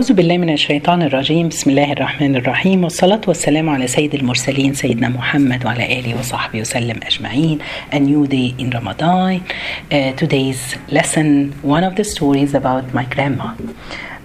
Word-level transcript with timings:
أعوذ 0.00 0.12
بالله 0.12 0.38
من 0.38 0.50
الشيطان 0.50 1.02
الرجيم 1.02 1.48
بسم 1.48 1.70
الله 1.70 1.92
الرحمن 1.92 2.36
الرحيم 2.36 2.84
والصلاة 2.84 3.20
والسلام 3.26 3.68
على 3.68 3.86
سيد 3.86 4.14
المرسلين 4.14 4.74
سيدنا 4.74 5.08
محمد 5.08 5.64
وعلى 5.66 5.98
آله 5.98 6.18
وصحبه 6.18 6.60
وسلم 6.60 7.00
أجمعين 7.02 7.58
A 7.92 7.98
new 7.98 8.26
day 8.28 8.54
in 8.58 8.70
Ramadan 8.70 9.42
uh, 9.90 10.12
Today's 10.12 10.76
lesson 10.92 11.52
One 11.62 11.82
of 11.82 11.96
the 11.96 12.04
stories 12.04 12.54
about 12.54 12.94
my 12.94 13.06
grandma 13.14 13.54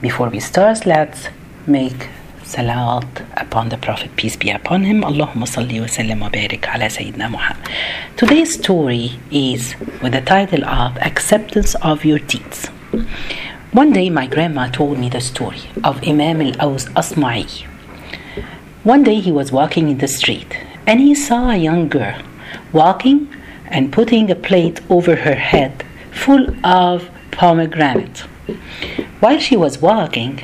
Before 0.02 0.30
we 0.30 0.40
start 0.40 0.86
let's 0.86 1.30
make 1.66 2.08
salat 2.44 3.10
upon 3.38 3.70
the 3.70 3.80
Prophet 3.80 4.16
peace 4.16 4.36
be 4.36 4.52
upon 4.52 4.84
him 4.84 5.02
wa 5.02 5.10
sallim 5.10 6.20
wa 6.22 6.30
barik 6.30 6.64
ala 6.76 6.86
Sayyidina 6.98 7.32
Muhammad 7.32 7.68
Today's 8.16 8.54
story 8.62 9.06
is 9.32 9.74
with 10.04 10.14
the 10.14 10.22
title 10.22 10.64
of 10.66 10.96
Acceptance 10.98 11.74
of 11.82 12.06
Your 12.06 12.20
Deeds 12.20 12.70
One 13.74 13.92
day, 13.92 14.12
my 14.12 14.28
grandma 14.28 14.68
told 14.68 15.00
me 15.00 15.10
the 15.10 15.20
story 15.20 15.64
of 15.84 16.08
Imam 16.08 16.42
al 16.42 16.54
Aus 16.62 16.86
Asma'i. 16.90 17.66
One 18.84 19.02
day, 19.02 19.20
he 19.20 19.32
was 19.32 19.52
walking 19.52 19.90
in 19.90 19.98
the 19.98 20.08
street 20.08 20.56
and 20.86 21.00
he 21.00 21.16
saw 21.16 21.50
a 21.50 21.58
young 21.58 21.90
girl 21.90 22.22
walking 22.72 23.34
and 23.66 23.92
putting 23.92 24.30
a 24.30 24.36
plate 24.36 24.80
over 24.92 25.16
her 25.16 25.34
head 25.34 25.84
full 26.12 26.56
of 26.64 27.10
pomegranate. 27.32 28.20
While 29.22 29.40
she 29.40 29.58
was 29.58 29.80
walking, 29.80 30.42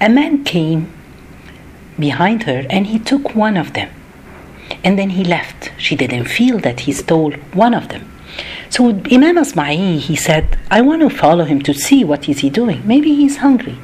a 0.00 0.08
man 0.08 0.42
came 0.44 0.90
behind 1.98 2.44
her 2.44 2.64
and 2.70 2.86
he 2.86 2.98
took 2.98 3.34
one 3.34 3.58
of 3.58 3.74
them. 3.74 3.90
And 4.82 4.98
then 4.98 5.10
he 5.10 5.22
left. 5.22 5.70
She 5.76 5.96
didn't 5.96 6.24
feel 6.24 6.58
that 6.60 6.80
he 6.80 6.92
stole 6.92 7.32
one 7.52 7.74
of 7.74 7.90
them. 7.90 8.10
So 8.70 8.88
Imam 8.88 9.36
Asma'i, 9.36 9.98
he 9.98 10.14
said, 10.14 10.56
I 10.70 10.80
want 10.80 11.02
to 11.02 11.10
follow 11.10 11.44
him 11.44 11.60
to 11.62 11.74
see 11.74 12.04
what 12.04 12.28
is 12.28 12.38
he 12.38 12.50
doing. 12.50 12.86
Maybe 12.86 13.14
he's 13.14 13.38
hungry. 13.38 13.78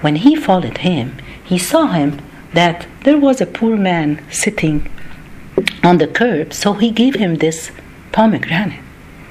When 0.00 0.16
he 0.16 0.34
followed 0.34 0.78
him, 0.78 1.18
he 1.44 1.58
saw 1.58 1.88
him 1.88 2.20
that 2.54 2.86
there 3.02 3.18
was 3.18 3.42
a 3.42 3.46
poor 3.46 3.76
man 3.76 4.24
sitting 4.30 4.90
on 5.82 5.98
the 5.98 6.06
curb, 6.06 6.54
so 6.54 6.72
he 6.72 6.90
gave 6.90 7.16
him 7.16 7.36
this 7.36 7.70
pomegranate. 8.12 8.80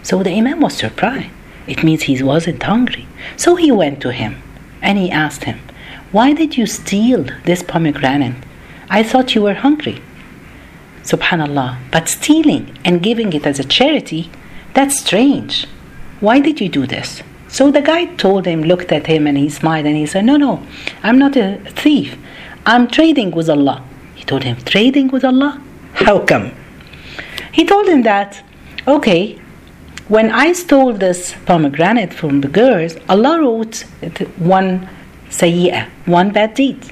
So 0.03 0.21
the 0.21 0.29
Imam 0.29 0.59
was 0.61 0.77
surprised. 0.77 1.31
It 1.65 1.83
means 1.83 2.03
he 2.03 2.21
wasn't 2.21 2.61
hungry. 2.61 3.07
So 3.35 3.55
he 3.55 3.71
went 3.71 3.99
to 4.01 4.11
him 4.11 4.43
and 4.81 4.99
he 4.99 5.09
asked 5.09 5.45
him, 5.45 5.59
Why 6.11 6.33
did 6.33 6.55
you 6.55 6.67
steal 6.67 7.25
this 7.45 7.63
pomegranate? 7.63 8.35
I 8.89 9.01
thought 9.01 9.33
you 9.33 9.41
were 9.41 9.55
hungry. 9.55 10.01
Subhanallah. 11.03 11.77
But 11.91 12.09
stealing 12.09 12.77
and 12.85 13.01
giving 13.01 13.33
it 13.33 13.47
as 13.47 13.59
a 13.59 13.63
charity, 13.63 14.29
that's 14.73 14.99
strange. 14.99 15.67
Why 16.19 16.39
did 16.39 16.61
you 16.61 16.69
do 16.69 16.85
this? 16.85 17.21
So 17.47 17.69
the 17.69 17.81
guy 17.81 18.05
told 18.15 18.45
him, 18.45 18.63
looked 18.63 18.91
at 18.91 19.07
him, 19.07 19.27
and 19.27 19.37
he 19.37 19.49
smiled 19.49 19.85
and 19.85 19.95
he 19.95 20.05
said, 20.05 20.25
No, 20.25 20.37
no, 20.37 20.65
I'm 21.03 21.19
not 21.19 21.35
a 21.35 21.57
thief. 21.65 22.17
I'm 22.65 22.87
trading 22.87 23.31
with 23.31 23.49
Allah. 23.49 23.83
He 24.15 24.23
told 24.23 24.43
him, 24.43 24.57
Trading 24.63 25.09
with 25.09 25.23
Allah? 25.23 25.61
How 25.93 26.19
come? 26.19 26.51
He 27.51 27.65
told 27.65 27.87
him 27.87 28.01
that, 28.03 28.43
okay, 28.87 29.39
when 30.07 30.31
I 30.31 30.53
stole 30.53 30.93
this 30.93 31.35
pomegranate 31.45 32.13
from 32.13 32.41
the 32.41 32.47
girls, 32.47 32.97
Allah 33.07 33.39
wrote 33.39 33.81
one 34.37 34.89
sayyah, 35.29 35.89
one 36.05 36.31
bad 36.31 36.55
deed. 36.55 36.91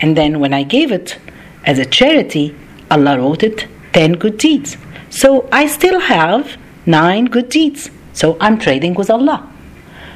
And 0.00 0.16
then 0.16 0.40
when 0.40 0.52
I 0.52 0.62
gave 0.62 0.92
it 0.92 1.18
as 1.64 1.78
a 1.78 1.86
charity, 1.86 2.54
Allah 2.90 3.18
wrote 3.18 3.42
it 3.42 3.66
10 3.94 4.12
good 4.14 4.36
deeds. 4.36 4.76
So 5.08 5.48
I 5.50 5.66
still 5.66 6.00
have 6.00 6.56
nine 6.86 7.26
good 7.26 7.48
deeds. 7.48 7.90
So 8.12 8.36
I'm 8.40 8.58
trading 8.58 8.94
with 8.94 9.10
Allah. 9.10 9.50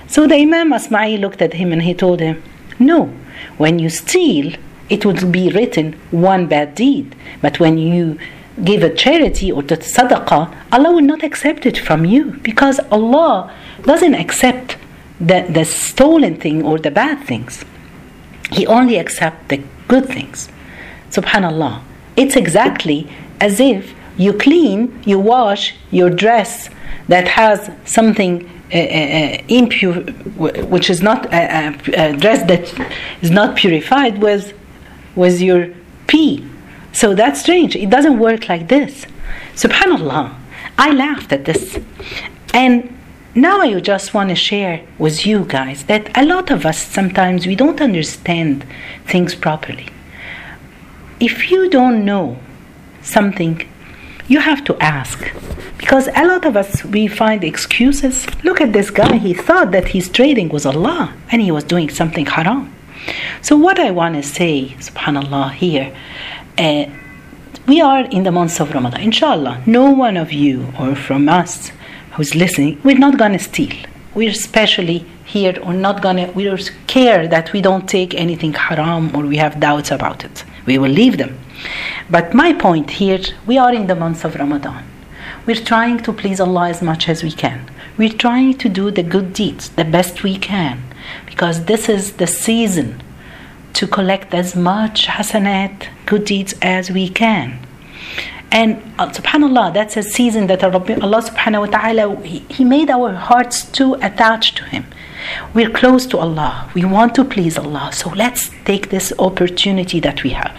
So 0.06 0.26
the 0.26 0.36
Imam 0.36 0.70
Asma'i 0.70 1.20
looked 1.20 1.42
at 1.42 1.54
him 1.54 1.72
and 1.72 1.82
he 1.82 1.94
told 1.94 2.20
him, 2.20 2.42
No, 2.78 3.12
when 3.56 3.78
you 3.78 3.90
steal, 3.90 4.54
it 4.88 5.04
would 5.04 5.30
be 5.30 5.50
written 5.50 5.92
one 6.10 6.46
bad 6.46 6.74
deed. 6.74 7.14
But 7.42 7.60
when 7.60 7.76
you 7.78 8.18
give 8.64 8.82
a 8.82 8.94
charity 8.94 9.52
or 9.52 9.62
the 9.62 9.76
sadaqah, 9.76 10.54
Allah 10.72 10.92
will 10.92 11.02
not 11.02 11.22
accept 11.22 11.66
it 11.66 11.78
from 11.78 12.04
you 12.04 12.32
because 12.42 12.80
Allah 12.90 13.54
doesn't 13.82 14.14
accept 14.14 14.76
the, 15.20 15.46
the 15.48 15.64
stolen 15.64 16.36
thing 16.36 16.64
or 16.64 16.78
the 16.78 16.90
bad 16.90 17.24
things. 17.24 17.64
He 18.50 18.66
only 18.66 18.98
accepts 18.98 19.48
the 19.48 19.62
good 19.88 20.06
things. 20.06 20.48
Subhanallah. 21.10 21.82
It's 22.16 22.36
exactly 22.36 23.10
as 23.40 23.60
if 23.60 23.94
you 24.18 24.32
clean, 24.32 25.00
you 25.06 25.18
wash 25.18 25.74
your 25.90 26.10
dress 26.10 26.68
that 27.06 27.26
has 27.28 27.70
something 27.84 28.44
uh, 28.72 28.76
uh, 28.76 29.42
impure, 29.48 29.94
which 30.74 30.90
is 30.90 31.00
not 31.00 31.32
a, 31.32 31.68
a, 31.96 32.16
dress 32.16 32.46
that 32.48 32.64
is 33.22 33.30
not 33.30 33.56
purified, 33.56 34.18
with 34.20 34.52
with 35.16 35.40
your 35.40 35.68
pee. 36.06 36.46
So 36.92 37.14
that's 37.14 37.40
strange. 37.40 37.74
It 37.76 37.88
doesn't 37.88 38.18
work 38.18 38.48
like 38.48 38.68
this. 38.68 39.06
Subhanallah. 39.54 40.34
I 40.76 40.92
laughed 40.92 41.32
at 41.32 41.44
this, 41.44 41.78
and 42.52 42.94
now 43.34 43.60
I 43.60 43.80
just 43.80 44.14
want 44.14 44.28
to 44.30 44.34
share 44.34 44.84
with 44.98 45.24
you 45.24 45.44
guys 45.44 45.84
that 45.84 46.16
a 46.16 46.24
lot 46.24 46.50
of 46.50 46.66
us 46.66 46.78
sometimes 46.78 47.46
we 47.46 47.56
don't 47.56 47.80
understand 47.80 48.66
things 49.06 49.34
properly. 49.34 49.88
If 51.20 51.50
you 51.50 51.70
don't 51.70 52.04
know 52.04 52.38
something 53.00 53.66
you 54.28 54.40
have 54.40 54.62
to 54.64 54.76
ask. 54.82 55.18
Because 55.78 56.08
a 56.14 56.26
lot 56.26 56.44
of 56.44 56.56
us 56.56 56.84
we 56.84 57.06
find 57.06 57.42
excuses. 57.42 58.26
Look 58.44 58.60
at 58.60 58.72
this 58.72 58.90
guy. 58.90 59.16
He 59.16 59.32
thought 59.32 59.70
that 59.70 59.88
he's 59.88 60.08
trading 60.08 60.48
with 60.50 60.66
allah 60.66 61.14
and 61.30 61.40
he 61.40 61.50
was 61.50 61.64
doing 61.64 61.88
something 61.88 62.26
haram. 62.26 62.74
So 63.40 63.56
what 63.56 63.78
i 63.78 63.90
want 63.90 64.14
to 64.16 64.22
say 64.22 64.74
subhanallah 64.88 65.52
here 65.52 65.96
uh, 66.58 66.84
we 67.66 67.80
are 67.80 68.04
in 68.16 68.22
the 68.24 68.32
month 68.32 68.60
of 68.60 68.74
ramadan. 68.74 69.00
Inshallah 69.00 69.62
no 69.66 69.90
one 69.90 70.16
of 70.16 70.32
you 70.32 70.72
or 70.78 70.94
from 70.94 71.28
us 71.28 71.72
who's 72.12 72.34
listening 72.34 72.80
we're 72.84 72.98
not 73.06 73.16
going 73.18 73.32
to 73.32 73.38
steal. 73.38 73.76
We're 74.14 74.30
especially 74.30 75.06
here 75.24 75.56
or 75.62 75.72
not 75.72 76.02
going 76.02 76.16
to 76.16 76.26
we're 76.32 76.58
scared 76.58 77.30
that 77.30 77.52
we 77.52 77.60
don't 77.62 77.86
take 77.88 78.14
anything 78.14 78.52
haram 78.52 79.14
or 79.14 79.22
we 79.22 79.36
have 79.36 79.60
doubts 79.60 79.90
about 79.90 80.24
it 80.24 80.44
we 80.66 80.78
will 80.78 80.90
leave 80.90 81.18
them 81.18 81.38
but 82.10 82.34
my 82.34 82.52
point 82.52 82.90
here, 82.90 83.20
we 83.46 83.58
are 83.58 83.72
in 83.72 83.86
the 83.86 83.94
month 83.94 84.24
of 84.24 84.34
Ramadan. 84.34 84.84
We're 85.46 85.64
trying 85.64 85.98
to 86.04 86.12
please 86.12 86.40
Allah 86.40 86.68
as 86.68 86.82
much 86.82 87.08
as 87.08 87.22
we 87.22 87.32
can. 87.32 87.70
We're 87.96 88.12
trying 88.12 88.54
to 88.58 88.68
do 88.68 88.90
the 88.90 89.02
good 89.02 89.32
deeds 89.32 89.68
the 89.70 89.84
best 89.84 90.22
we 90.22 90.36
can 90.38 90.82
because 91.26 91.64
this 91.64 91.88
is 91.88 92.12
the 92.12 92.26
season 92.26 93.02
to 93.74 93.86
collect 93.86 94.34
as 94.34 94.56
much 94.56 95.06
hasanat, 95.06 95.88
good 96.06 96.24
deeds 96.24 96.54
as 96.62 96.90
we 96.90 97.08
can. 97.08 97.58
And 98.50 98.82
uh, 98.98 99.10
subhanallah, 99.10 99.74
that's 99.74 99.96
a 99.96 100.02
season 100.02 100.46
that 100.46 100.64
Allah 100.64 100.80
subhanahu 100.80 101.60
wa 101.60 101.66
ta'ala, 101.66 102.24
he, 102.24 102.38
he 102.48 102.64
made 102.64 102.88
our 102.88 103.12
hearts 103.12 103.64
too 103.64 103.94
attached 103.94 104.56
to 104.56 104.64
Him. 104.64 104.86
We're 105.54 105.70
close 105.70 106.06
to 106.06 106.18
Allah. 106.18 106.70
We 106.74 106.84
want 106.84 107.14
to 107.16 107.24
please 107.24 107.58
Allah. 107.58 107.90
So 107.92 108.10
let's 108.10 108.50
take 108.64 108.90
this 108.90 109.12
opportunity 109.18 110.00
that 110.00 110.22
we 110.22 110.30
have. 110.30 110.56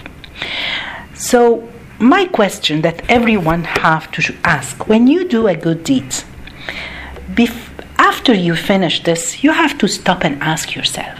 So, 1.13 1.67
my 1.99 2.25
question 2.25 2.81
that 2.81 3.03
everyone 3.09 3.65
have 3.65 4.09
to 4.11 4.33
ask 4.45 4.87
when 4.87 5.07
you 5.07 5.27
do 5.27 5.47
a 5.47 5.55
good 5.55 5.83
deed, 5.83 6.09
bef- 7.33 7.69
after 7.97 8.33
you 8.33 8.55
finish 8.55 9.03
this, 9.03 9.43
you 9.43 9.51
have 9.51 9.77
to 9.79 9.87
stop 9.87 10.23
and 10.23 10.41
ask 10.41 10.75
yourself, 10.75 11.19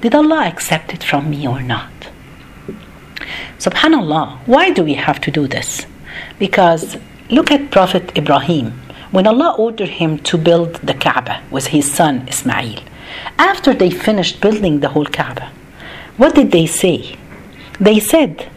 did 0.00 0.14
Allah 0.14 0.46
accept 0.46 0.92
it 0.92 1.04
from 1.04 1.30
me 1.30 1.46
or 1.46 1.62
not? 1.62 1.92
Subhanallah, 3.58 4.38
why 4.46 4.70
do 4.70 4.82
we 4.82 4.94
have 4.94 5.20
to 5.22 5.30
do 5.30 5.46
this? 5.46 5.86
Because 6.38 6.96
look 7.30 7.50
at 7.50 7.70
Prophet 7.70 8.16
Ibrahim. 8.18 8.83
When 9.14 9.28
Allah 9.28 9.54
ordered 9.56 9.90
him 10.00 10.18
to 10.30 10.36
build 10.36 10.74
the 10.88 10.92
Kaaba 10.92 11.40
with 11.48 11.68
his 11.68 11.86
son 11.98 12.26
Ismail, 12.26 12.80
after 13.38 13.72
they 13.72 13.88
finished 13.88 14.40
building 14.40 14.80
the 14.80 14.88
whole 14.88 15.06
Kaaba, 15.06 15.52
what 16.16 16.34
did 16.34 16.50
they 16.50 16.66
say? 16.66 17.16
They 17.78 18.00
said, 18.00 18.50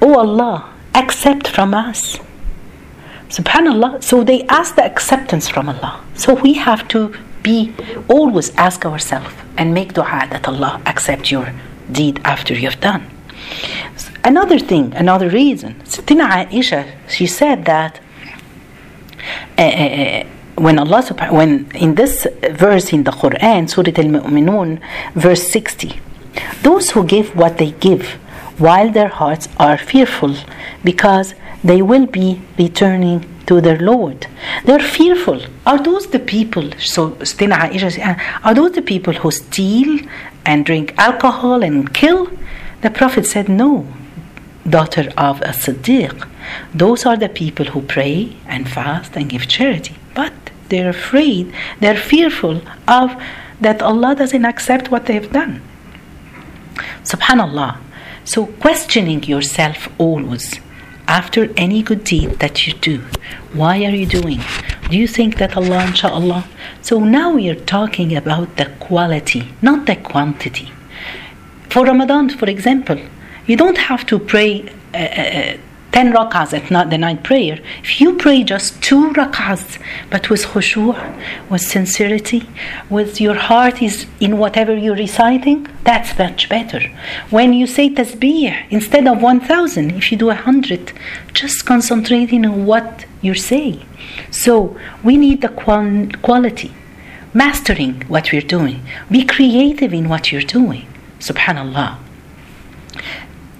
Oh 0.00 0.18
Allah, 0.18 0.72
accept 0.94 1.46
from 1.46 1.74
us. 1.74 2.16
Subhanallah. 3.28 4.02
So 4.02 4.24
they 4.24 4.44
ask 4.44 4.76
the 4.76 4.86
acceptance 4.86 5.46
from 5.46 5.68
Allah. 5.68 6.02
So 6.14 6.32
we 6.32 6.54
have 6.54 6.88
to 6.88 7.14
be 7.42 7.74
always 8.08 8.48
ask 8.56 8.86
ourselves 8.86 9.34
and 9.58 9.74
make 9.74 9.92
dua 9.92 10.26
that 10.30 10.48
Allah 10.48 10.80
accept 10.86 11.30
your 11.30 11.52
deed 11.92 12.18
after 12.24 12.54
you've 12.54 12.80
done. 12.80 13.04
Another 14.24 14.58
thing, 14.58 14.94
another 14.94 15.28
reason, 15.28 15.74
Sittina 15.84 16.26
Aisha, 16.38 16.80
she 17.06 17.26
said 17.26 17.66
that 17.66 18.00
uh, 19.58 19.62
uh, 19.62 20.24
when 20.56 20.78
Allah 20.78 21.02
when 21.30 21.70
in 21.74 21.94
this 21.94 22.26
verse 22.50 22.92
in 22.92 23.04
the 23.04 23.10
Quran, 23.10 23.68
Surah 23.68 23.92
Al-Mu'minun, 23.96 24.80
verse 25.14 25.48
60, 25.48 26.00
those 26.62 26.90
who 26.90 27.04
give 27.04 27.34
what 27.36 27.58
they 27.58 27.72
give 27.72 28.18
while 28.58 28.90
their 28.90 29.08
hearts 29.08 29.48
are 29.58 29.78
fearful 29.78 30.34
because 30.82 31.34
they 31.62 31.80
will 31.82 32.06
be 32.06 32.40
returning 32.58 33.24
to 33.46 33.60
their 33.60 33.78
Lord. 33.78 34.26
They're 34.64 34.78
fearful. 34.78 35.40
Are 35.66 35.82
those 35.82 36.08
the 36.08 36.18
people? 36.18 36.70
So 36.78 37.12
Aisha, 37.12 38.20
are 38.44 38.54
those 38.54 38.72
the 38.72 38.82
people 38.82 39.14
who 39.14 39.30
steal 39.30 40.00
and 40.44 40.66
drink 40.66 40.94
alcohol 40.98 41.62
and 41.62 41.92
kill? 41.92 42.30
The 42.82 42.90
Prophet 42.90 43.26
said, 43.26 43.48
No, 43.48 43.86
daughter 44.70 45.12
of 45.16 45.40
a 45.42 45.52
Siddiq. 45.62 46.28
Those 46.74 47.06
are 47.06 47.16
the 47.16 47.28
people 47.28 47.66
who 47.66 47.82
pray 47.82 48.36
and 48.46 48.68
fast 48.68 49.16
and 49.16 49.28
give 49.28 49.48
charity. 49.48 49.96
But 50.14 50.32
they're 50.68 50.90
afraid, 50.90 51.52
they're 51.80 51.96
fearful 51.96 52.62
of 52.86 53.20
that 53.60 53.82
Allah 53.82 54.14
doesn't 54.14 54.44
accept 54.44 54.90
what 54.90 55.06
they've 55.06 55.32
done. 55.32 55.62
Subhanallah. 57.02 57.78
So 58.24 58.46
questioning 58.46 59.22
yourself 59.24 59.88
always 59.98 60.60
after 61.08 61.50
any 61.56 61.82
good 61.82 62.04
deed 62.04 62.38
that 62.40 62.66
you 62.66 62.74
do. 62.74 62.98
Why 63.54 63.84
are 63.86 63.94
you 63.94 64.06
doing? 64.06 64.40
Do 64.90 64.98
you 64.98 65.08
think 65.08 65.38
that 65.38 65.56
Allah, 65.56 65.86
inshallah? 65.86 66.44
So 66.82 67.00
now 67.00 67.32
we 67.32 67.48
are 67.48 67.54
talking 67.54 68.14
about 68.14 68.56
the 68.58 68.66
quality, 68.78 69.48
not 69.62 69.86
the 69.86 69.96
quantity. 69.96 70.70
For 71.70 71.86
Ramadan, 71.86 72.28
for 72.28 72.48
example, 72.48 73.00
you 73.48 73.56
don't 73.56 73.78
have 73.78 74.06
to 74.06 74.18
pray 74.18 74.68
uh, 74.94 74.98
uh, 74.98 75.56
10 75.92 76.12
rak'ahs 76.12 76.52
at 76.52 76.70
not 76.70 76.90
the 76.90 76.98
night 76.98 77.24
prayer. 77.24 77.58
If 77.82 78.00
you 78.00 78.14
pray 78.16 78.44
just 78.44 78.80
two 78.82 79.10
rak'ahs, 79.14 79.80
but 80.10 80.28
with 80.28 80.44
khushu', 80.44 80.94
with 81.50 81.62
sincerity, 81.62 82.48
with 82.90 83.20
your 83.20 83.34
heart 83.34 83.82
is 83.82 84.06
in 84.20 84.36
whatever 84.38 84.76
you're 84.76 84.94
reciting, 84.94 85.66
that's 85.84 86.16
much 86.18 86.48
better. 86.48 86.80
When 87.30 87.54
you 87.54 87.66
say 87.66 87.88
tasbih, 87.88 88.66
instead 88.70 89.08
of 89.08 89.22
1,000, 89.22 89.92
if 89.92 90.12
you 90.12 90.18
do 90.18 90.26
100, 90.26 90.92
just 91.32 91.64
concentrating 91.64 92.44
on 92.44 92.66
what 92.66 93.06
you're 93.22 93.34
saying. 93.34 93.84
So 94.30 94.78
we 95.02 95.16
need 95.16 95.40
the 95.40 95.48
quality, 95.48 96.74
mastering 97.32 98.02
what 98.08 98.30
we're 98.30 98.42
doing. 98.42 98.86
Be 99.10 99.24
creative 99.24 99.94
in 99.94 100.08
what 100.10 100.30
you're 100.30 100.42
doing. 100.42 100.86
Subhanallah 101.18 101.94
uh, 101.94 102.07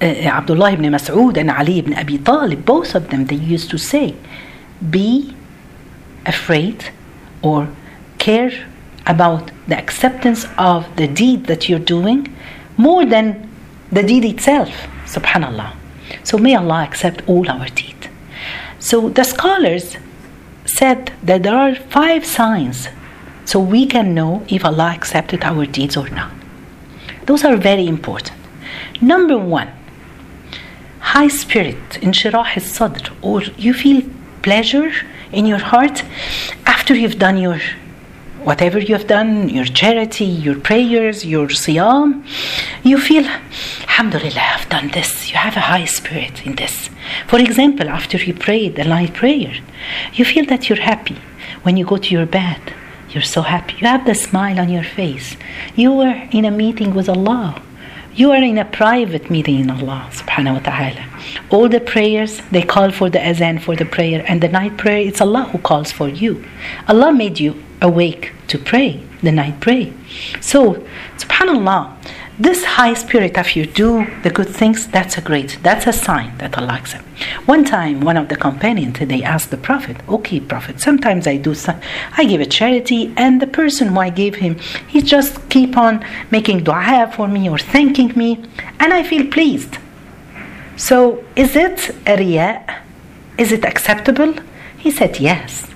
Uh, 0.00 0.04
Abdullah 0.04 0.72
ibn 0.72 0.84
Mas'ud 0.92 1.36
and 1.36 1.50
Ali 1.50 1.78
ibn 1.78 1.94
Abi 1.94 2.18
Talib, 2.18 2.64
both 2.64 2.94
of 2.94 3.08
them, 3.10 3.26
they 3.26 3.36
used 3.36 3.68
to 3.70 3.78
say, 3.78 4.14
be 4.90 5.34
afraid 6.24 6.90
or 7.42 7.68
care 8.18 8.52
about 9.06 9.50
the 9.66 9.76
acceptance 9.76 10.46
of 10.56 10.86
the 10.96 11.08
deed 11.08 11.46
that 11.46 11.68
you're 11.68 11.78
doing 11.96 12.32
more 12.76 13.04
than 13.04 13.50
the 13.90 14.02
deed 14.02 14.24
itself. 14.24 14.70
Subhanallah. 15.06 15.74
So 16.22 16.38
may 16.38 16.54
Allah 16.54 16.84
accept 16.84 17.22
all 17.26 17.48
our 17.50 17.66
deeds. 17.68 18.08
So 18.78 19.08
the 19.08 19.24
scholars 19.24 19.96
said 20.64 21.12
that 21.22 21.42
there 21.42 21.56
are 21.56 21.74
five 21.74 22.24
signs 22.24 22.88
so 23.44 23.58
we 23.58 23.86
can 23.86 24.14
know 24.14 24.44
if 24.48 24.64
Allah 24.64 24.92
accepted 24.94 25.42
our 25.42 25.64
deeds 25.66 25.96
or 25.96 26.08
not. 26.10 26.32
Those 27.26 27.44
are 27.44 27.56
very 27.56 27.86
important. 27.86 28.36
Number 29.00 29.38
one, 29.38 29.70
high 31.17 31.27
spirit, 31.27 31.99
انشراح 32.03 32.57
الصدر, 32.57 33.11
or 33.21 33.41
you 33.57 33.73
feel 33.73 34.01
pleasure 34.41 34.91
in 35.31 35.45
your 35.45 35.59
heart 35.59 36.03
after 36.65 36.93
you've 36.95 37.19
done 37.19 37.37
your 37.37 37.59
whatever 38.43 38.79
you 38.79 38.93
have 38.93 39.07
done, 39.07 39.49
your 39.49 39.65
charity, 39.65 40.25
your 40.25 40.59
prayers, 40.59 41.25
your 41.25 41.47
siyam, 41.47 42.25
you 42.83 42.97
feel, 42.97 43.25
Alhamdulillah, 43.87 44.41
I've 44.55 44.69
done 44.69 44.89
this. 44.89 45.31
You 45.31 45.37
have 45.37 45.55
a 45.55 45.61
high 45.61 45.85
spirit 45.85 46.45
in 46.45 46.55
this. 46.55 46.89
For 47.27 47.39
example, 47.39 47.89
after 47.89 48.17
you 48.17 48.33
pray 48.33 48.69
the 48.69 48.83
night 48.83 49.13
prayer, 49.13 49.53
you 50.13 50.25
feel 50.25 50.45
that 50.47 50.67
you're 50.67 50.81
happy. 50.81 51.17
When 51.63 51.77
you 51.77 51.85
go 51.85 51.97
to 51.97 52.09
your 52.09 52.25
bed, 52.25 52.61
you're 53.11 53.23
so 53.23 53.41
happy. 53.43 53.75
You 53.79 53.87
have 53.87 54.05
the 54.05 54.15
smile 54.15 54.59
on 54.59 54.69
your 54.69 54.83
face. 54.83 55.37
You 55.75 55.93
were 55.93 56.27
in 56.31 56.45
a 56.45 56.51
meeting 56.51 56.93
with 56.93 57.07
Allah. 57.07 57.61
You 58.15 58.31
are 58.31 58.43
in 58.43 58.57
a 58.57 58.65
private 58.65 59.29
meeting 59.29 59.59
in 59.59 59.69
Allah 59.69 60.09
subhanahu 60.11 60.55
wa 60.55 60.59
ta'ala. 60.59 61.06
All 61.50 61.68
the 61.68 61.80
prayers, 61.80 62.40
they 62.50 62.62
call 62.62 62.90
for 62.90 63.10
the 63.10 63.24
azan 63.26 63.58
for 63.58 63.76
the 63.76 63.84
prayer, 63.84 64.24
and 64.28 64.40
the 64.40 64.48
night 64.48 64.76
prayer, 64.76 64.98
it's 64.98 65.20
Allah 65.20 65.44
who 65.50 65.58
calls 65.58 65.92
for 65.92 66.08
you. 66.08 66.44
Allah 66.88 67.12
made 67.12 67.38
you 67.40 67.62
awake 67.80 68.32
to 68.48 68.58
pray, 68.58 69.02
the 69.22 69.32
night 69.32 69.60
pray. 69.60 69.92
So, 70.40 70.84
subhanallah, 71.16 71.96
this 72.40 72.64
high 72.64 72.94
spirit, 72.94 73.36
if 73.36 73.56
you 73.56 73.66
do 73.66 74.06
the 74.22 74.30
good 74.30 74.48
things, 74.48 74.86
that's 74.86 75.18
a 75.18 75.20
great, 75.20 75.58
that's 75.62 75.88
a 75.88 75.92
sign 75.92 76.38
that 76.38 76.56
Allah 76.56 76.74
accepts. 76.74 77.04
One 77.46 77.64
time, 77.64 78.00
one 78.00 78.16
of 78.16 78.28
the 78.28 78.36
companions, 78.36 78.98
they 79.00 79.24
asked 79.24 79.50
the 79.50 79.56
Prophet, 79.56 79.96
okay, 80.08 80.38
Prophet, 80.38 80.80
sometimes 80.80 81.26
I 81.26 81.36
do, 81.36 81.54
some, 81.54 81.80
I 82.16 82.24
give 82.24 82.40
a 82.40 82.46
charity, 82.46 83.12
and 83.16 83.42
the 83.42 83.48
person 83.48 83.88
who 83.88 83.98
I 83.98 84.10
gave 84.10 84.36
him, 84.36 84.56
he 84.86 85.02
just 85.02 85.48
keep 85.48 85.76
on 85.76 86.04
making 86.30 86.62
dua 86.62 87.10
for 87.12 87.26
me 87.26 87.50
or 87.50 87.58
thanking 87.58 88.12
me, 88.14 88.44
and 88.78 88.92
I 88.92 89.02
feel 89.02 89.26
pleased. 89.26 89.78
So, 90.78 91.24
is 91.34 91.56
it 91.56 91.90
a 92.06 92.16
riya? 92.16 92.64
Is 93.36 93.50
it 93.50 93.64
acceptable? 93.64 94.32
He 94.78 94.92
said, 94.92 95.18
yes. 95.18 95.68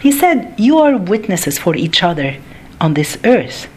He 0.00 0.12
said, 0.12 0.54
you 0.58 0.78
are 0.78 0.98
witnesses 0.98 1.58
for 1.58 1.74
each 1.74 2.02
other 2.02 2.36
on 2.78 2.92
this 2.92 3.16
earth 3.24 3.68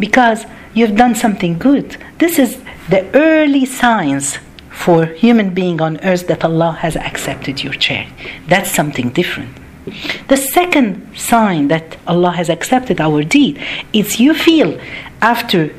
because 0.00 0.46
you've 0.74 0.96
done 0.96 1.14
something 1.14 1.58
good. 1.58 1.96
This 2.18 2.40
is 2.40 2.60
the 2.88 3.08
early 3.14 3.64
signs 3.64 4.38
for 4.68 5.06
human 5.06 5.54
being 5.54 5.80
on 5.80 6.00
earth 6.00 6.26
that 6.26 6.44
Allah 6.44 6.72
has 6.80 6.96
accepted 6.96 7.62
your 7.62 7.74
charity. 7.74 8.12
That's 8.48 8.72
something 8.72 9.10
different. 9.10 9.56
The 10.26 10.36
second 10.36 11.16
sign 11.16 11.68
that 11.68 11.96
Allah 12.08 12.32
has 12.32 12.48
accepted 12.48 13.00
our 13.00 13.22
deed 13.22 13.62
is 13.92 14.18
you 14.18 14.34
feel 14.34 14.80
after 15.22 15.72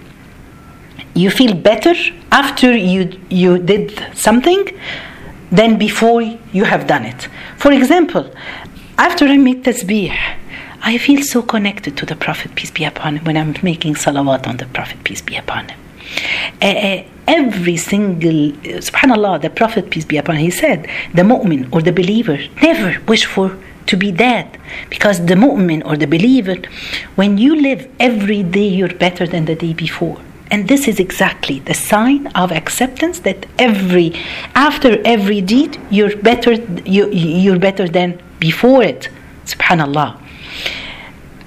you 1.13 1.29
feel 1.29 1.53
better 1.53 1.93
after 2.31 2.75
you 2.75 3.19
you 3.29 3.57
did 3.59 3.91
something 4.13 4.67
than 5.51 5.77
before 5.77 6.21
you 6.21 6.63
have 6.63 6.87
done 6.87 7.05
it. 7.05 7.27
For 7.57 7.71
example, 7.71 8.31
after 8.97 9.25
I 9.25 9.37
make 9.37 9.63
tasbih, 9.63 10.15
I 10.83 10.97
feel 10.97 11.21
so 11.23 11.41
connected 11.41 11.97
to 11.97 12.05
the 12.05 12.15
Prophet, 12.15 12.55
peace 12.55 12.71
be 12.71 12.85
upon 12.85 13.17
him, 13.17 13.25
when 13.25 13.37
I'm 13.37 13.53
making 13.61 13.95
salawat 13.95 14.47
on 14.47 14.57
the 14.57 14.65
Prophet, 14.67 15.03
peace 15.03 15.21
be 15.21 15.35
upon 15.35 15.69
him. 15.69 15.79
Uh, 16.61 17.03
every 17.27 17.77
single, 17.77 18.51
subhanAllah, 18.63 19.41
the 19.41 19.49
Prophet, 19.49 19.89
peace 19.91 20.05
be 20.05 20.17
upon 20.17 20.37
him, 20.37 20.41
he 20.43 20.51
said, 20.51 20.87
the 21.13 21.21
mu'min 21.21 21.71
or 21.73 21.81
the 21.81 21.91
believer 21.91 22.39
never 22.61 22.99
wish 23.07 23.25
for 23.25 23.57
to 23.87 23.97
be 23.97 24.11
dead 24.11 24.57
because 24.89 25.25
the 25.25 25.35
mu'min 25.35 25.85
or 25.85 25.97
the 25.97 26.07
believer, 26.07 26.55
when 27.15 27.37
you 27.37 27.55
live 27.55 27.89
every 27.99 28.41
day, 28.41 28.67
you're 28.67 28.95
better 28.95 29.27
than 29.27 29.45
the 29.45 29.55
day 29.55 29.73
before. 29.73 30.19
And 30.51 30.67
this 30.67 30.87
is 30.87 30.99
exactly 30.99 31.59
the 31.59 31.73
sign 31.73 32.27
of 32.27 32.51
acceptance 32.51 33.19
that 33.19 33.45
every 33.57 34.13
after 34.53 35.01
every 35.05 35.41
deed 35.41 35.79
you're 35.89 36.15
better 36.17 36.53
you, 36.95 37.09
you're 37.09 37.59
better 37.59 37.87
than 37.87 38.21
before 38.39 38.83
it. 38.83 39.09
Subhanallah 39.45 40.21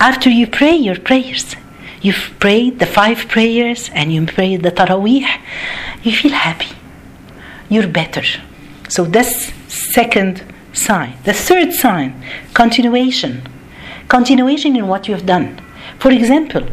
after 0.00 0.28
you 0.28 0.46
pray 0.46 0.74
your 0.76 0.98
prayers, 0.98 1.56
you've 2.02 2.34
prayed 2.38 2.78
the 2.78 2.84
five 2.86 3.26
prayers 3.28 3.90
and 3.94 4.12
you 4.12 4.26
prayed 4.26 4.62
the 4.62 4.70
Taraweeh, 4.70 5.40
you 6.02 6.12
feel 6.12 6.32
happy. 6.32 6.76
You're 7.70 7.88
better. 7.88 8.24
So 8.90 9.04
that's 9.04 9.52
second 9.68 10.44
sign. 10.74 11.16
The 11.24 11.32
third 11.32 11.72
sign, 11.72 12.22
continuation. 12.52 13.48
Continuation 14.08 14.76
in 14.76 14.88
what 14.88 15.08
you 15.08 15.14
have 15.14 15.24
done. 15.24 15.58
For 15.98 16.10
example, 16.10 16.66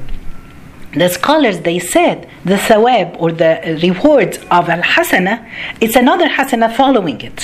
the 0.94 1.08
scholars 1.10 1.62
they 1.62 1.80
said 1.80 2.30
the 2.44 2.56
thawab 2.56 3.16
or 3.22 3.32
the 3.32 3.80
rewards 3.82 4.38
of 4.58 4.70
al 4.70 4.82
hasana 4.82 5.36
it's 5.80 5.96
another 5.96 6.28
hasana 6.28 6.74
following 6.76 7.20
it 7.22 7.44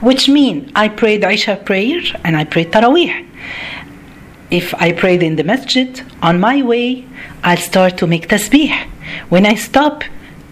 which 0.00 0.28
mean 0.28 0.70
i 0.74 0.88
prayed 0.88 1.22
isha 1.24 1.56
prayer 1.64 2.00
and 2.24 2.36
i 2.36 2.44
prayed 2.44 2.70
tarawih 2.72 3.28
if 4.50 4.74
I 4.74 4.92
prayed 4.92 5.22
in 5.22 5.36
the 5.36 5.44
masjid, 5.44 6.02
on 6.22 6.40
my 6.40 6.62
way, 6.62 7.04
I'll 7.44 7.58
start 7.58 7.98
to 7.98 8.06
make 8.06 8.28
tasbih. 8.28 8.72
When 9.28 9.44
I 9.44 9.54
stop 9.54 10.04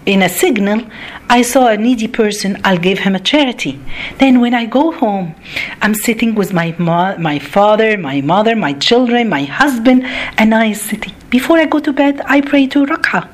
in 0.07 0.23
a 0.23 0.29
signal, 0.29 0.81
I 1.29 1.43
saw 1.43 1.67
a 1.69 1.77
needy 1.77 2.07
person, 2.07 2.61
I'll 2.65 2.79
give 2.79 3.01
him 3.01 3.15
a 3.15 3.21
charity. 3.21 3.79
Then 4.19 4.41
when 4.41 4.55
I 4.55 4.65
go 4.67 4.93
home, 4.93 5.35
I'm 5.83 5.95
sitting 5.95 6.35
with 6.35 6.53
my 6.53 6.75
mo- 6.79 7.19
my 7.19 7.39
father, 7.39 7.99
my 7.99 8.21
mother, 8.21 8.55
my 8.55 8.73
children, 8.73 9.29
my 9.29 9.45
husband, 9.45 10.05
and 10.39 10.55
I 10.55 10.73
sitting. 10.73 11.15
Before 11.29 11.59
I 11.59 11.67
go 11.67 11.81
to 11.81 11.93
bed, 11.93 12.23
I 12.27 12.41
pray 12.41 12.67
to 12.69 12.87
rak'ah. 12.87 13.29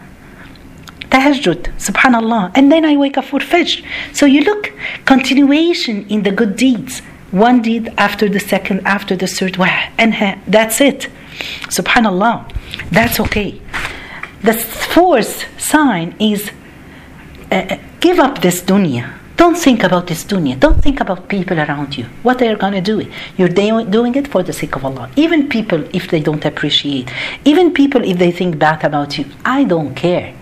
Tahajjud, 1.11 1.62
subhanallah. 1.79 2.52
And 2.55 2.73
then 2.73 2.87
I 2.87 2.97
wake 2.97 3.19
up 3.19 3.26
for 3.26 3.38
Fajr. 3.38 3.85
So 4.14 4.25
you 4.25 4.41
look, 4.43 4.73
continuation 5.05 6.07
in 6.09 6.23
the 6.23 6.33
good 6.33 6.57
deeds 6.57 7.02
one 7.33 7.62
deed 7.62 7.93
after 7.97 8.29
the 8.29 8.38
second, 8.41 8.87
after 8.87 9.17
the 9.17 9.26
third, 9.26 9.57
wah, 9.57 9.88
and 9.99 10.12
that's 10.47 10.81
it. 10.81 11.09
Subhanallah. 11.69 12.55
That's 12.91 13.19
okay. 13.21 13.61
The 14.43 14.52
fourth 14.52 15.61
sign 15.61 16.14
is 16.21 16.50
uh, 17.53 17.75
uh, 17.75 17.79
give 18.01 18.19
up 18.19 18.41
this 18.41 18.63
dunya. 18.63 19.13
Don't 19.37 19.59
think 19.59 19.83
about 19.85 20.07
this 20.07 20.25
dunya. 20.25 20.59
Don't 20.59 20.81
think 20.83 21.01
about 21.01 21.29
people 21.29 21.59
around 21.59 21.99
you. 21.99 22.05
What 22.23 22.39
they 22.39 22.49
are 22.49 22.57
going 22.57 22.73
to 22.73 22.81
do. 22.81 23.07
You're 23.37 23.49
doing 23.49 24.15
it 24.15 24.29
for 24.29 24.43
the 24.43 24.53
sake 24.55 24.75
of 24.77 24.85
Allah. 24.85 25.11
Even 25.17 25.49
people, 25.49 25.85
if 25.93 26.09
they 26.09 26.21
don't 26.21 26.45
appreciate, 26.45 27.11
even 27.45 27.75
people, 27.75 28.03
if 28.05 28.19
they 28.19 28.31
think 28.31 28.59
bad 28.59 28.85
about 28.85 29.19
you, 29.19 29.27
I 29.45 29.65
don't 29.65 29.95
care. 29.95 30.35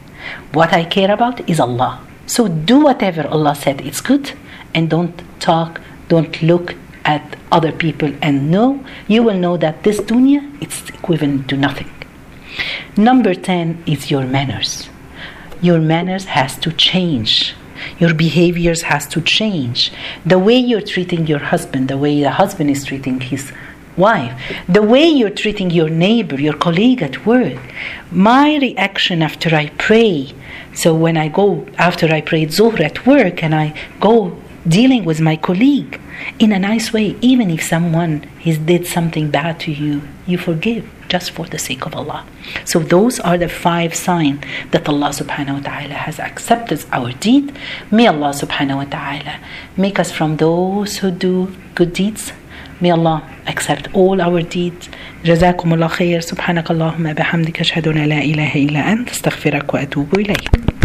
What 0.52 0.72
I 0.72 0.84
care 0.84 1.10
about 1.10 1.48
is 1.48 1.58
Allah. 1.58 2.00
So 2.26 2.46
do 2.46 2.84
whatever 2.84 3.26
Allah 3.26 3.56
said 3.56 3.80
it's 3.80 4.00
good 4.00 4.32
and 4.72 4.88
don't 4.88 5.20
talk, 5.40 5.80
don't 6.08 6.40
look 6.42 6.76
at 7.04 7.36
other 7.50 7.72
people 7.72 8.12
and 8.22 8.52
know, 8.52 8.84
you 9.08 9.24
will 9.24 9.38
know 9.38 9.56
that 9.56 9.82
this 9.82 9.98
dunya, 10.00 10.40
it's 10.62 10.88
equivalent 10.90 11.48
to 11.48 11.56
nothing. 11.56 11.90
Number 12.96 13.34
10 13.34 13.82
is 13.86 14.10
your 14.12 14.26
manners. 14.26 14.88
Your 15.60 15.80
manners 15.80 16.24
has 16.26 16.56
to 16.58 16.72
change. 16.72 17.54
Your 17.98 18.14
behaviors 18.14 18.82
has 18.82 19.06
to 19.08 19.20
change. 19.20 19.92
The 20.24 20.38
way 20.38 20.56
you're 20.56 20.80
treating 20.94 21.26
your 21.26 21.38
husband 21.38 21.88
the 21.88 21.98
way 21.98 22.20
the 22.20 22.30
husband 22.30 22.70
is 22.70 22.84
treating 22.84 23.20
his 23.20 23.52
wife 23.96 24.40
the 24.68 24.82
way 24.82 25.06
you're 25.06 25.38
treating 25.42 25.70
your 25.70 25.88
neighbor 25.88 26.40
your 26.40 26.54
colleague 26.54 27.02
at 27.02 27.26
work. 27.26 27.60
My 28.10 28.56
reaction 28.56 29.22
after 29.22 29.54
i 29.54 29.66
pray. 29.86 30.32
So 30.74 30.94
when 30.94 31.16
i 31.16 31.28
go 31.28 31.66
after 31.78 32.06
i 32.12 32.20
prayed 32.20 32.50
zuhr 32.50 32.80
at 32.80 33.06
work 33.06 33.42
and 33.42 33.54
i 33.54 33.66
go 34.00 34.36
dealing 34.67 35.05
with 35.05 35.19
my 35.21 35.35
colleague 35.35 35.99
in 36.39 36.51
a 36.51 36.59
nice 36.59 36.91
way 36.91 37.15
even 37.21 37.49
if 37.49 37.61
someone 37.63 38.23
has 38.43 38.57
did 38.57 38.85
something 38.87 39.29
bad 39.29 39.59
to 39.59 39.71
you 39.71 40.01
you 40.25 40.37
forgive 40.37 40.83
just 41.07 41.31
for 41.31 41.45
the 41.45 41.59
sake 41.59 41.85
of 41.85 41.95
Allah. 41.95 42.25
So 42.65 42.79
those 42.79 43.19
are 43.19 43.37
the 43.37 43.49
five 43.49 43.93
signs 43.93 44.41
that 44.71 44.87
Allah 44.89 45.09
subhanahu 45.09 45.57
wa 45.57 45.63
ta'ala 45.69 45.93
has 45.93 46.19
accepted 46.19 46.83
our 46.91 47.11
deed. 47.13 47.53
May 47.91 48.07
Allah 48.07 48.31
subhanahu 48.33 48.77
wa 48.77 48.85
ta'ala 48.85 49.39
make 49.77 49.99
us 49.99 50.11
from 50.11 50.37
those 50.37 50.97
who 50.97 51.11
do 51.11 51.55
good 51.75 51.93
deeds. 51.93 52.33
May 52.81 52.91
Allah 52.91 53.23
accept 53.47 53.87
all 53.93 54.21
our 54.21 54.41
deeds. 54.41 54.89
جزاكم 55.25 55.73
الله 55.73 55.87
خير 55.87 56.19
سبحانك 56.19 56.71
اللهم 56.71 57.13
بحمدك 57.13 57.59
أشهد 57.59 57.87
أن 57.87 57.97
لا 58.05 58.21
إله 58.21 58.55
إلا 58.55 58.91
أنت 58.91 59.09
استغفرك 59.09 59.73
وأتوب 59.73 60.19
إليك 60.19 60.75